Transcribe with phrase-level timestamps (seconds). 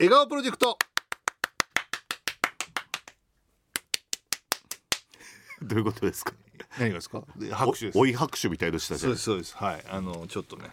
[0.00, 0.78] 笑顔プロジェクト。
[5.62, 6.32] どういうことですか？
[6.78, 7.22] 何がですか？
[7.36, 7.98] で拍手です。
[7.98, 9.54] お追い拍手みたいのしたじゃそうんですそうです。
[9.56, 9.84] はい。
[9.90, 10.70] あのちょっとね、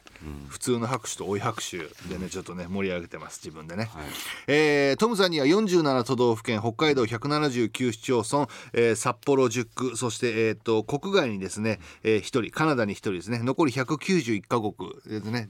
[0.47, 1.77] 普通の拍手と追い拍手
[2.07, 4.05] でねちょっとね盛り上げてます自分でね、はい。
[4.47, 13.39] えートムさんには47都道府県北海道179市町村、えー札幌10区そして、えー、と国外にですね、えー、1人カナダに1人ですね。
[13.39, 14.73] 残り191カ国
[15.05, 15.49] ですね。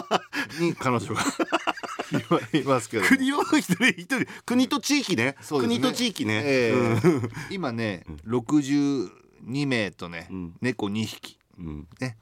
[0.58, 1.20] に彼女が
[2.58, 5.24] いますけど国を一人一人国と地域ね。
[5.24, 5.36] ね。
[5.48, 6.94] 国と地域ね、えうん。
[6.96, 10.54] ー今ね62名とね、ん。
[10.60, 11.88] 猫2匹うん。
[12.00, 12.16] ね、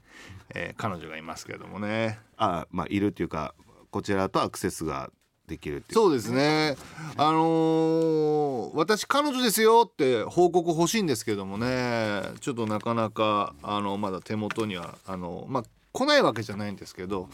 [0.53, 2.19] えー彼女がいますけどもね。
[2.37, 3.53] あまあいるっていうか
[3.91, 5.09] こちらとアクセスが
[5.47, 5.93] できるっていう。
[5.95, 6.75] そうですね。
[7.17, 12.21] あのー私彼女ですよって報告欲しいんですけどもね。
[12.39, 17.29] ちょっとなかなかあのまだ手元にはあのまあ来ないわけじゃないんですけど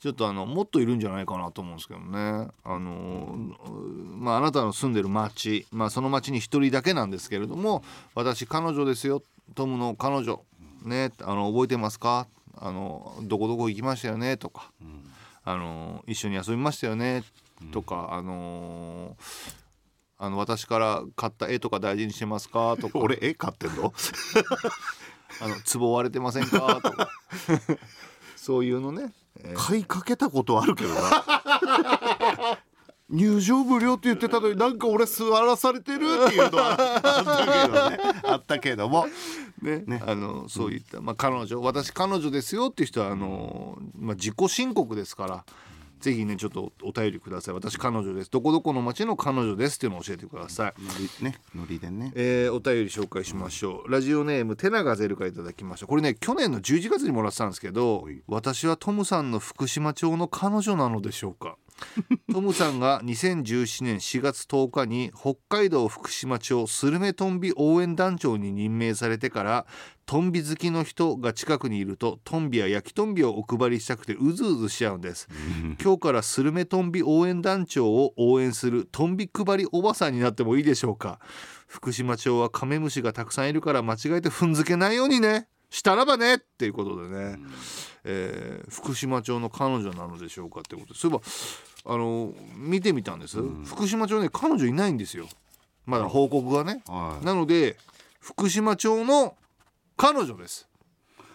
[0.00, 2.48] ちょっとあのもっといるんじゃないかなと思うんですけどね。
[2.64, 3.36] あの
[4.16, 7.82] まああなたの住んでる町まあその町に一人だけなんですけれども
[8.14, 9.22] 私彼女ですよ。
[9.54, 10.42] トムの彼女。
[10.84, 12.28] ねあの覚えてますか？
[12.56, 14.36] あのどこどこ行きましたよね？
[14.36, 14.70] とか、
[15.44, 17.24] あの一緒に遊びましたよね？
[17.72, 19.16] とか、あの
[20.18, 22.76] あの私から買った絵とか大事にしてますか？
[22.80, 22.98] とか。
[23.02, 23.92] 俺絵買ってんの？
[25.40, 26.80] あの壺割れてませんか？
[26.82, 27.08] とか。
[28.36, 29.56] そういうのね、えー。
[29.56, 32.58] 買いかけたことあるけどな。
[33.10, 38.20] 入場無料って言ってたのになんか俺座らされてるっていうのはあったけどね。
[38.28, 39.06] あったけども。
[39.62, 39.82] ね。
[39.86, 45.44] ねあのそういった、まあ、彼女私彼女ですよっていう人はあの、まあ、自己申告ですから
[46.00, 47.54] ぜひねちょっとお便りください。
[47.54, 48.30] 私彼女です。
[48.30, 51.34] どこどこの町の彼女ですっていうのを教えてください、ノリね。
[51.54, 52.12] ノリでね。
[52.14, 53.90] えーお便り紹介しましょう。
[53.90, 55.86] ラジオネームテナガゼルからいただきました。
[55.86, 58.22] これね去年の11月にもらってたんですけどはい。
[58.26, 61.56] 私はトムさんの福島町の彼女なのでしょうか？
[62.32, 69.66] トムさんが2017年4月10日に北海道福島町スルメトンビ応援団長に任命されてから
[70.06, 75.28] トンビ好きの人が近くにいるとトンビや焼きトンビをお配りしたくてうずうずしちゃうんです。
[75.82, 81.20] 今日からスルメトンビ応援団長を応援するトンビ配りおばさんになってもいいでしょうか。
[81.66, 85.48] 福島町はカメムシがたくさんいるから間違えて踏んづけないようにね。
[85.70, 86.36] したらばね。
[86.36, 87.38] っていうことでね、
[88.04, 90.98] えー福島町の彼女なのでしょうかってことで。
[90.98, 91.24] そういえば
[91.88, 95.26] あの見てみたんです、福島町ね彼女いないんですよ。
[95.86, 97.24] まだ報告がね、はい。
[97.24, 97.76] なので
[98.20, 99.34] 福島町の
[99.96, 100.68] 彼女です。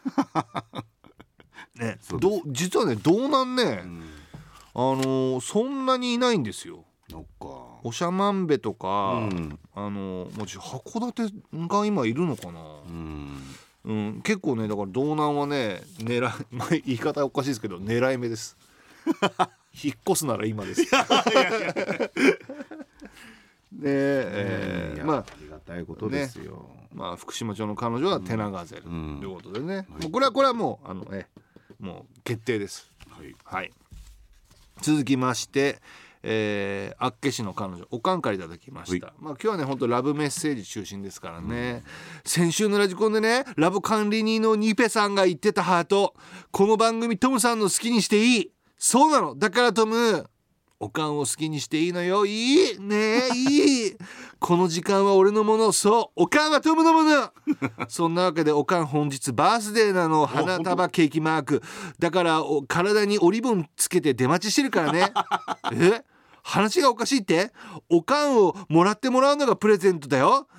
[1.75, 4.03] ねどう実はね道南ね、うん。
[4.75, 6.86] あのーそんなにいないんですよ。
[7.09, 7.90] そっか。
[7.92, 9.59] 長万部とか、うん。
[9.74, 11.34] あのーもち函館
[11.68, 13.38] が今いるのかな、うん。
[13.86, 18.56] うん、結構ねだから道南はね狙い、 まあ、言い方おかしいですけど狙い目です
[19.84, 20.84] 引っ越すなら今です。
[23.72, 29.19] で、えまあありがたいことですよ、まあ福島町の彼女はテナガゼルとうん。
[29.22, 31.28] いうことでね、もうこれはこれはもうあのえ
[31.80, 32.90] もう決定です。
[33.09, 33.36] はい。
[33.44, 33.72] はい。
[34.81, 35.81] 続きまして
[36.24, 41.84] えー、厚岸の彼女おかんからいただきました、まあ今日はね本当ラブメッセージ中心ですからね、
[42.24, 46.13] 先週のラジコンでねラブ管理人のニペさんが言ってたハート。
[46.52, 48.52] この番組トムさんの好きにしていい
[48.85, 49.33] そうなの。
[49.33, 50.29] だからトム
[50.77, 52.25] おかんを好きにしていいのよ。
[52.25, 52.95] いいね。
[52.95, 53.95] えいい。
[54.39, 55.71] この時間は俺のもの。
[55.71, 56.23] そう。
[56.23, 57.31] おかんはトムのもの。
[57.88, 60.25] そんなわけでおかん本日バースデーなの。
[60.25, 61.61] 花束ケーキマーク。
[61.97, 65.13] だから体にオリボンつけて出待ちしてるからね。
[65.71, 66.03] え？
[66.44, 67.53] 話がおかしいって？
[67.89, 70.50] おかんをもらってもらうのがプレゼントだよ。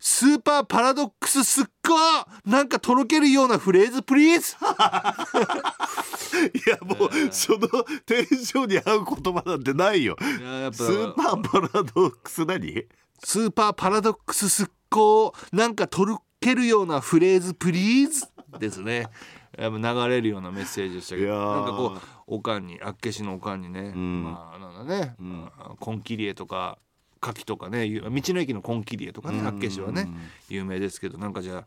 [0.00, 4.56] スーパーパラドックスすっごいなんかとろけるようなフレーズ please。
[6.54, 7.68] いやもうその
[8.06, 10.16] テンションに合う言葉なんてないよ。
[10.20, 12.86] いややっぱスーパーパラドックス何？
[13.22, 18.26] スーパーパラドックスすっごいなんかとろけるようなフレーズ please？
[18.58, 19.08] ですね。
[19.58, 21.32] やっぱ流れるようなメッセージでしたけど。
[21.32, 24.24] なんかこうおかんにあっけしのおかんにね、ん。
[24.24, 24.86] まあなん。
[24.86, 25.50] だね、ん
[25.80, 26.78] コンキリエとか
[27.22, 29.46] 牡蠣とかね有道の駅のコンキリエとかねうん。
[29.46, 30.08] あっけしはね
[30.48, 31.64] 有名ですけどなんかじゃあ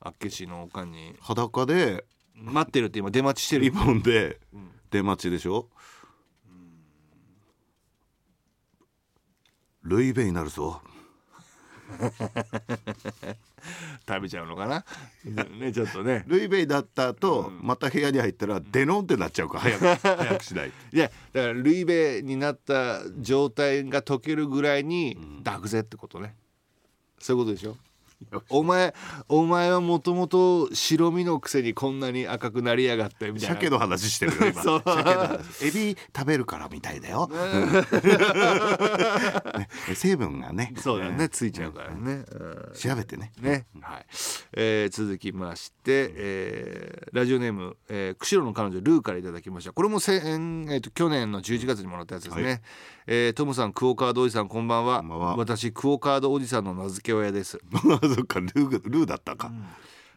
[0.00, 1.14] あっけしのおかんに。
[1.20, 2.04] 裸で
[2.34, 3.62] 待ってるって今出待ちしてる。
[3.62, 4.40] リボンで
[4.90, 5.68] 出待ちでしょ、
[9.82, 10.82] ルイベになるぞ。
[14.08, 14.84] 食べちゃうのかな？
[15.58, 16.24] ねちょっとね。
[16.28, 19.54] ルイベになった後、また部屋に入ったらデノンってなっちゃうか。
[19.54, 20.68] ら早く早くしない。
[20.92, 26.36] いやだからルイベになった状態が解けるぐらいに抱くぜってことね。
[27.18, 27.76] そういうことでしょ？
[28.48, 28.94] お前
[29.28, 33.56] お前はもともと白身のくせにこんなに赤くなりやがってみたいな。
[33.56, 34.82] 鮭の話してるよ今。
[35.62, 37.36] エビ食べるからみたいだよ、ね。
[39.94, 40.74] 成分がね。
[40.76, 41.28] そうだね。
[41.28, 42.72] ついちゃうからね、うん。
[42.74, 43.32] 調べてね。
[43.40, 44.06] ね、はい、
[44.52, 49.72] えー続きまして、えーラジオネーム、えー、釧路の彼女ルーからいただきました。
[49.72, 52.60] これもえー、と去年の11月にもらったやつですね、はい。
[53.06, 54.98] えートムさんクオカードおじさんこんばんは。
[54.98, 55.36] こんばんは。
[55.36, 57.58] 私クオカードおじさんの名付け親です
[58.14, 59.50] そっかルーがルーだったか、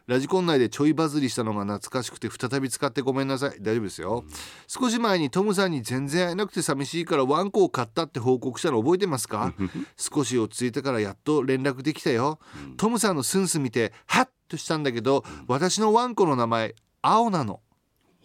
[0.06, 3.56] ラジコン内でちょいバズりしたのが懐かしくて再び使ってごめんなさい。
[3.60, 4.24] 大丈夫ですよ、
[4.66, 9.54] 少し前にトムさんに全然会えなくて寂しいからワンコを買ったって報告したの覚えてますか？
[9.96, 12.38] 少し落ち着いてからやっと連絡できたよ、
[12.76, 17.60] トムさんのスンス見てハッとしたんだけど、私のワンコの名前青なの。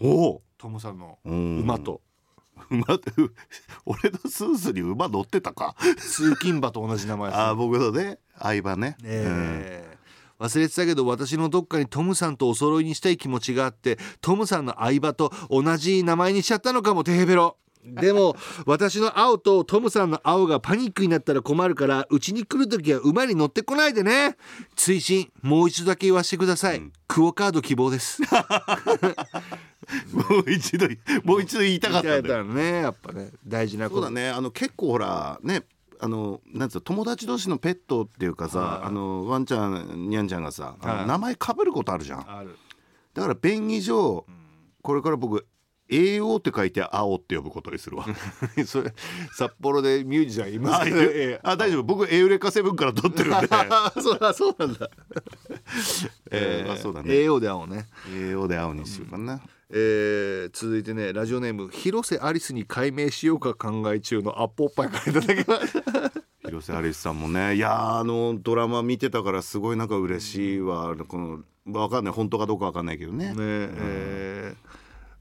[0.01, 0.42] おお。
[0.57, 1.60] トムさんのうん。
[1.62, 2.01] 馬と。
[2.69, 3.12] 馬って
[3.86, 5.75] 俺のスースに馬乗ってたか？
[5.98, 8.97] 通勤馬と同じ名前あー僕のね相場ね。
[9.03, 9.86] え。
[9.86, 10.00] え
[10.39, 17.57] 忘れてたけど私のどっかにトムさんとお揃いにしたい気持ちがあってトムさんの相場と同じ名前にしちゃったのかもテヘベロ。
[17.86, 24.36] でも私の青とトムさんの青がパニックになったら困るからうちに来る時は馬に乗ってこないでね。
[24.75, 28.21] 追伸もう一度だけ言わせてください、クオカード希望です。
[30.12, 30.88] もう一度
[31.24, 32.38] もう一度言いたかったんだよ。
[32.39, 33.31] らねやっぱね。
[33.47, 34.01] 大事なこと。
[34.03, 34.30] そうだね。
[34.30, 35.63] あの結構ほらね
[36.01, 40.75] あのなんつ友達同士のペットっていうかさ、はいあのワンちゃんニャンちゃんがさ、
[41.07, 42.48] 名前かぶることあるじゃん。
[43.13, 44.25] だから便宜上、
[44.81, 45.46] これから僕
[45.92, 48.06] AO って書いて青って呼ぶことにするわ。
[48.66, 48.94] それ
[49.36, 50.81] 札幌でミュージシャンいます？
[50.84, 51.40] あけど、ええ。
[51.44, 51.84] あ大丈夫。
[51.84, 53.48] 僕エウレカセブンから撮ってるんで。
[54.01, 54.90] そうだそうなんだ。
[56.31, 57.10] えーまあそうだね。
[57.12, 57.88] AO で青ね。
[58.13, 66.12] AO で青にしようかな、えー続いてねラジオネーム広瀬アリスに改名しようか考え中のアップおっぱいからいただきました
[66.45, 70.95] 広瀬アリスさんもねいやーあのドラマ見てたからすごいなんか嬉しいわ。
[71.07, 72.13] このわかんない。
[72.13, 73.27] 本当かどうかわかんないけどね。
[73.27, 74.69] ねえー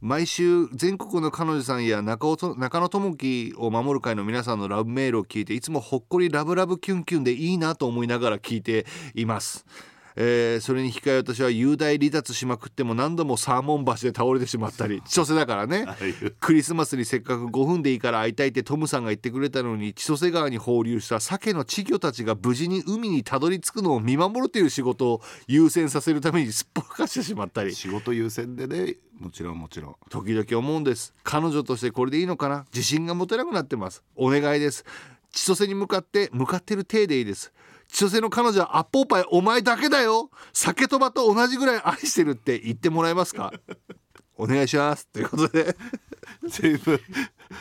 [0.00, 9.66] 毎週全国の彼女さんや中尾と中野智樹を守る会の皆さんのラブメールを聞いていつもほっこりラブラブキュンキュンでいいなと思いながら聞いています。
[10.20, 15.86] えーそれに控え私は雄大離脱しまくっても何度もサーモン橋で倒れてしまったり 千歳だからね。
[16.40, 27.72] クリスマスにせっかく5分でいいから会いたいってトムさんが言ってくれたのに千歳川に放流した鮭の稚魚たちが無事に海にたどり着くのを見守るという仕事を優先させるためにすっぽかしてしまったり。
[27.74, 28.96] 仕事優先でね。
[29.20, 29.96] もちろんもちろん。
[30.10, 31.14] 時々思うんです。
[31.22, 32.66] 彼女としてこれでいいのかな？
[32.74, 34.02] 自信が持てなくなってます。
[34.16, 34.84] お願いです。
[35.30, 37.52] 千歳に向かって向かってる体でいいです
[37.88, 40.30] 千歳の彼女はアッポーパイお前だけだよ。
[40.52, 43.52] 酒とばと同じぐらい愛してるって言ってもらえますか？
[44.36, 45.08] お願いします。
[45.08, 45.76] ということで。
[46.46, 47.00] 全部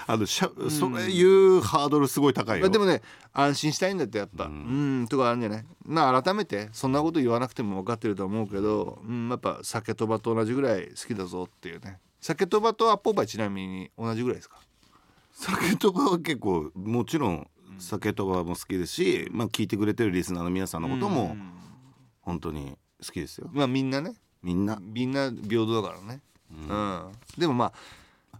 [0.06, 2.66] あのしゃそれ言うハードルすごい高いよ。
[2.66, 3.02] まあでもね
[3.32, 4.46] 安心したいんだってやっぱ。
[4.46, 5.66] うんとかあるんじゃない？
[5.86, 12.00] まあ改めてそんなこと言わなくても分かってると思うけど、うん、やっぱ酒とばと同じぐらい好きだぞっていうね。
[12.20, 14.58] 酒とばとアッポーパイちなみに同じぐらいですか？
[15.32, 17.48] 酒とばは結構もちろん
[17.80, 21.36] 酒とばも好きですし、まあ、聞いてくれてるリスナーの皆さんのことも
[22.22, 23.50] 本当に好きですよ。
[23.52, 24.14] まあみんなね。
[24.44, 24.80] みんな。
[24.82, 26.22] みんな平等だからね。
[26.52, 27.74] うん、でもまあ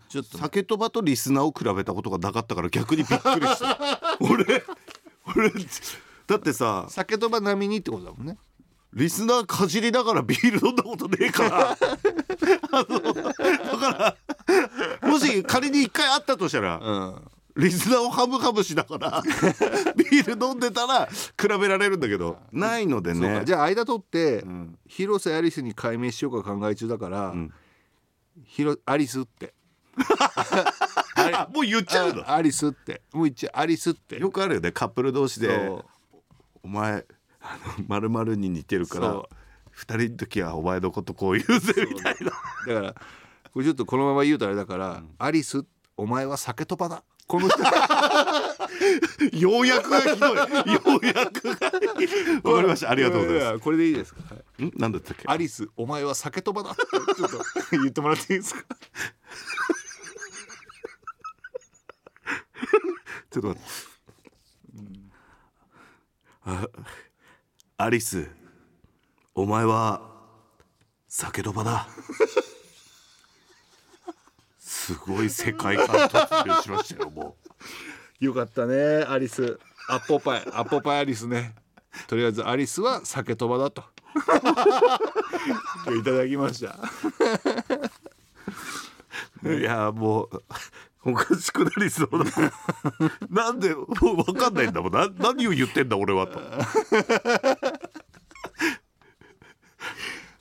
[0.10, 4.00] ちょっと酒とばとリスナーを比べたことがなかったから逆にびっくりした。
[4.22, 4.64] 俺
[5.36, 5.52] 俺
[6.28, 8.38] だってさ酒とば並みにってことだもんね。
[8.94, 11.78] リスナーかじりながらビール飲んだことねえから。
[12.72, 13.24] あのだ
[13.78, 14.16] か
[15.02, 19.22] らもし仮に一回あったとしたら、うんリスナーをハムハムしながら
[19.98, 22.38] ビール飲んでたら比べられるんだけど。
[22.52, 23.40] ないのでね。
[23.40, 23.46] か。
[23.46, 24.78] じゃあ間取って、ん。
[24.88, 27.52] 広瀬アリスに改名しようか考え中だから、ん。
[28.44, 29.54] ひろアリスって。
[31.16, 32.22] あ もう言っちゃうの？
[32.22, 33.02] あアリスって。
[33.12, 34.20] もう言っちゃうアリスって。
[34.20, 35.86] よくあるよねカップル同士でそう
[36.64, 37.06] 「お前
[37.42, 39.36] あの〇〇に似てるからそう。
[39.72, 42.26] 二人の時はお前のことこう言うぜ」みたいな。
[42.68, 42.96] だから
[43.52, 45.66] これちょっとこのまま言うとあれだから、アリス
[45.96, 47.60] お前は酒とばだこの人。
[49.38, 50.38] ようやくがひどい。
[50.38, 50.46] よ
[51.02, 51.80] うやくがわか
[52.62, 52.90] りました。
[52.92, 53.60] ありがとうございます。
[53.60, 54.44] これでいいですか、はい。
[54.58, 54.72] すん？
[54.78, 55.24] なんだったっけ？
[55.28, 58.62] アリスお前は酒とばだちょっと言ってもらっていいですか？
[63.30, 63.70] ちょっと待って。
[66.46, 66.66] あ
[67.78, 68.30] アリス
[69.36, 70.02] お前は
[71.10, 71.88] 酒とばだ
[74.88, 77.36] すごい世界観突入しましたよも
[78.22, 79.60] よかったねアリス。
[79.90, 80.40] アッポパイ。
[80.54, 81.56] アッポパイアリスね。
[82.08, 83.84] とりあえずアリスは酒とばだと。
[85.94, 86.80] いただきました。
[89.44, 90.44] ういやもう
[91.04, 92.54] おかしくなりそうだ。
[93.30, 94.94] なんでもう分かんないんだもん。
[94.94, 96.40] な何を言ってんだ俺はと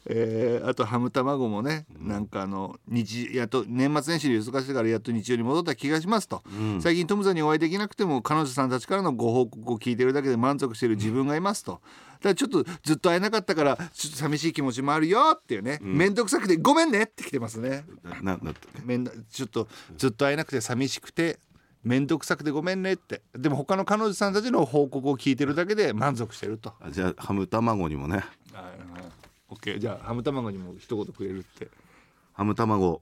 [0.08, 6.44] えーあとハム卵もね、なんかあの日やっと年末年始に忙しいからやっと日曜に戻った気がしますと、
[6.80, 11.72] 最近トムさんにお会いできなくても彼女さんたちからのご報告を聞いてるだけで満足している自分がいますと。
[11.72, 17.84] だからちょっとずっと会えなかったからちょっと寂しい気持ちもあるよっていうね面倒、くさくてごめんねって来てますね。
[18.22, 18.54] なな
[18.84, 21.38] めんどちょっとずっと会えなくて寂しくて
[21.84, 23.22] 面倒くさくてごめんねって。
[23.34, 26.72] でも他の彼女さんたちの報告を聞いてるだけで満足してると。
[26.80, 28.24] あじゃあハム卵にもね
[29.56, 31.68] オッケーじゃあハム卵にも一言くれるって。
[32.34, 33.00] ハム卵。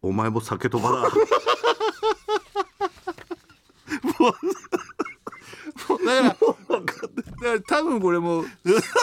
[0.00, 1.12] お前も酒とばだだか
[6.14, 6.36] らだか
[7.42, 8.46] ら多分これもう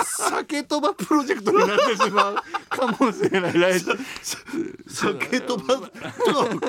[0.04, 2.36] 酒とばプロジェクトになってしまう
[2.70, 3.54] かもしれない。
[3.54, 3.88] 来 週
[4.88, 5.90] 酒とばと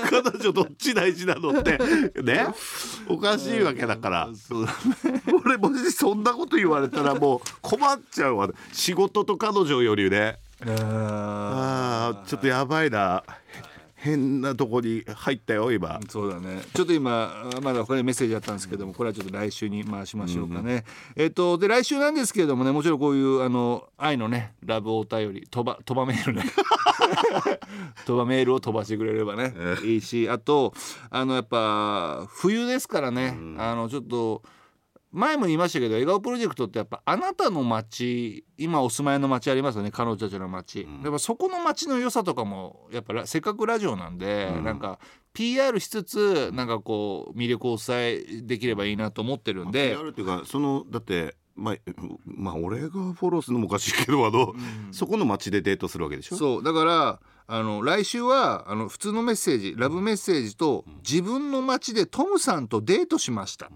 [0.09, 1.79] 彼女どっち大事なのって。
[2.23, 2.47] ね。
[3.09, 4.29] おかしいわけだから。
[4.35, 4.67] そう。
[4.67, 4.73] だ
[5.51, 8.49] 俺もしそんなこと言われたらもう困っちゃうわ。
[8.73, 10.39] 仕事と彼女よりね。
[10.67, 13.25] ああーちょっとやばいな。
[13.97, 16.01] 変なとこに入ったよ今。
[16.09, 16.63] そうだね。
[16.75, 20.85] ちょっと今まだこれメッセージあったんですけどもこれはちょっと来週に回しましょうかね、
[21.17, 26.45] えっ、とで来週なんですけれどもねもちろんこういうあの愛のねラブお便り飛ば飛ばメールね。
[28.07, 29.53] 飛ばメールを飛ばしてくれればね
[29.85, 30.73] いいしあと
[31.11, 34.43] あのやっぱ冬ですからね、あのちょっと
[35.13, 44.99] 前も言いましたけど笑顔プロジェクトってやっぱあなたの街今お住まいの街ありますよね彼女たちの街、やっぱそこの街の良さとかもやっぱらせっかくラジオなんで、なんか
[45.33, 49.97] PR しつつなんかこう魅力をお伝えできればいいなと思ってるんで。
[49.99, 51.75] あるっていうかそのだってまあ、
[52.25, 54.55] まあ俺がフォローするのもおかしいけどあの、
[54.93, 56.37] そこの街でデートするわけでしょ？
[56.37, 56.63] そう。
[56.63, 63.71] だからあの来週はあの普通のメッセージラブメッセージと自分の街でトムさんとデートしました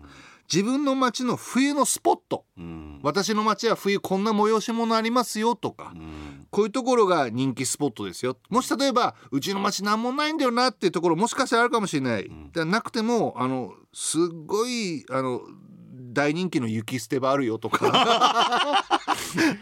[0.52, 2.44] 自分の街の冬のスポット。
[2.58, 3.00] うん。
[3.02, 5.92] 私の街は冬こんな催し物ありますよとか。
[5.94, 6.46] うん。
[6.50, 8.36] こういうところが人気スポットですよ。
[8.48, 15.40] もし例えばうちの町なんもないんだよなっていうところもしかしたらあるかもしれない、ではなくてもあのすっごいあの
[16.12, 17.90] 大人気の雪捨て場あるよとか、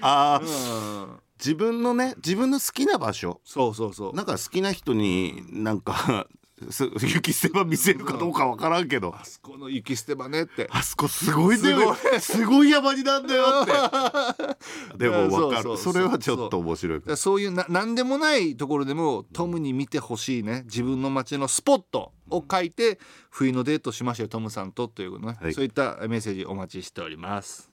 [0.02, 1.06] あー。
[1.06, 3.40] うん自分のね自分の好きな場所。
[3.44, 4.12] そうそうそう。
[4.14, 6.41] なんか好きな人になんかす
[7.00, 10.68] 雪捨て場見せるかどうかわからんけど、あそこの雪捨て場ねって。
[10.70, 14.96] あそこすごいんだよすごい山になんだよって。
[14.98, 15.76] でもわかる。
[15.76, 20.62] それはちょっと面白いそういうな何でもないところでもトムに見てほしいね。
[20.64, 22.98] 自分の街のスポットを書いて
[23.30, 25.54] 冬のデートしましたよトムさんとというね、はい。
[25.54, 27.71] そういったメッセージお待ちしております。